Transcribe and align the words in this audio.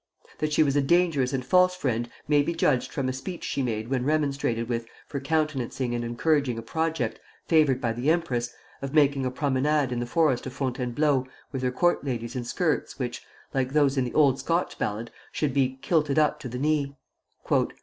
That 0.39 0.51
she 0.51 0.63
was 0.63 0.75
a 0.75 0.81
dangerous 0.81 1.31
and 1.31 1.45
false 1.45 1.75
friend 1.75 2.09
may 2.27 2.41
be 2.41 2.55
judged 2.55 2.91
from 2.91 3.07
a 3.07 3.13
speech 3.13 3.43
she 3.43 3.61
made 3.61 3.87
when 3.87 4.03
remonstrated 4.03 4.67
with 4.67 4.87
for 5.05 5.19
countenancing 5.19 5.93
and 5.93 6.03
encouraging 6.03 6.57
a 6.57 6.63
project, 6.63 7.19
favored 7.45 7.79
by 7.79 7.93
the 7.93 8.09
empress, 8.09 8.51
of 8.81 8.95
making 8.95 9.27
a 9.27 9.29
promenade 9.29 9.91
in 9.91 9.99
the 9.99 10.07
forest 10.07 10.47
of 10.47 10.53
Fontainebleau 10.53 11.27
with 11.51 11.61
her 11.61 11.69
court 11.69 12.03
ladies 12.03 12.35
in 12.35 12.43
skirts 12.45 12.97
which, 12.97 13.21
like 13.53 13.73
those 13.73 13.95
in 13.95 14.03
the 14.03 14.13
old 14.15 14.39
Scotch 14.39 14.79
ballad, 14.79 15.11
should 15.31 15.53
be 15.53 15.77
"kilted 15.83 16.17
up 16.17 16.39
to 16.39 16.49
the 16.49 16.57
knee." 16.57 16.95